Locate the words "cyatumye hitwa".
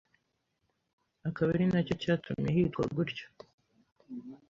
2.01-2.83